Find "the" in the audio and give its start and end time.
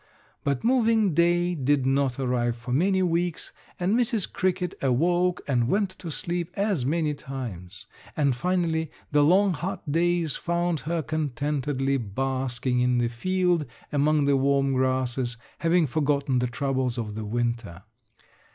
9.11-9.23, 12.97-13.09, 14.25-14.37, 16.39-16.47, 17.13-17.23